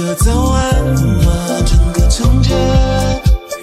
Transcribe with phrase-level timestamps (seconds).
[0.00, 2.54] 个早安暖整个城街，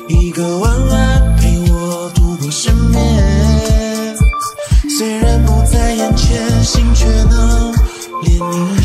[0.07, 4.15] 一个晚安陪我度过失眠。
[4.99, 7.73] 虽然不在眼前，心却能
[8.21, 8.83] 连你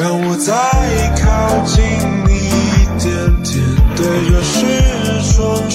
[0.00, 0.54] 让我再
[1.20, 1.84] 靠近
[2.24, 3.10] 你一点
[3.42, 3.60] 点，
[3.94, 4.56] 对着时
[5.36, 5.68] 钟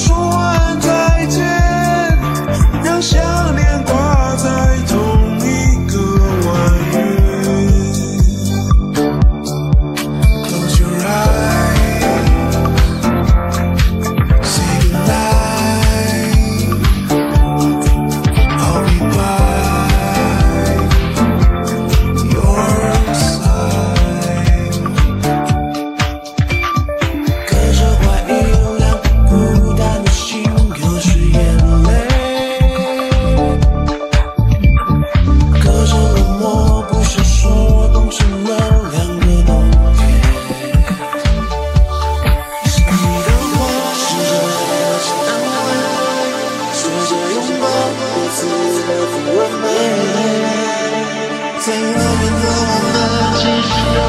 [51.65, 52.95] 在遥远的我们，
[53.37, 53.99] 其实有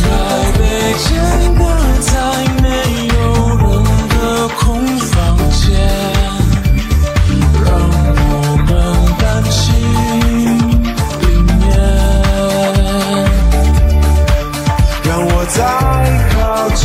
[0.00, 0.04] 台
[0.56, 0.60] 北
[0.96, 1.04] 见
[1.58, 1.60] 过
[2.00, 2.08] 在
[2.62, 2.64] 没
[3.08, 3.14] 有
[3.58, 3.60] 人
[4.08, 4.14] 的
[4.56, 4.60] 空
[5.10, 5.12] 房
[5.50, 5.60] 间，
[7.62, 7.68] 让
[8.16, 8.32] 我
[8.64, 8.70] 们
[9.18, 9.60] 感情
[11.20, 11.22] 里
[11.58, 11.60] 面。
[15.04, 15.60] 让我再
[16.34, 16.34] 靠
[16.70, 16.80] 近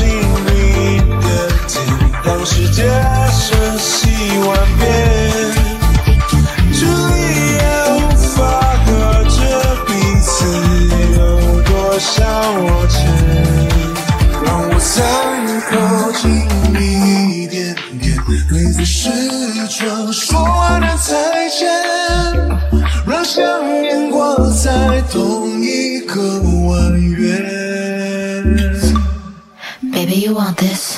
[0.45, 0.49] 你
[0.83, 1.79] 一点点，
[2.25, 2.77] 让世界
[3.31, 4.06] 瞬息
[16.73, 18.18] 你一点点，
[18.50, 19.09] 对着视
[19.69, 21.68] 窗说完了再见，
[23.07, 28.44] 让想念挂在同一个弯月。
[29.91, 30.97] Baby, you want this?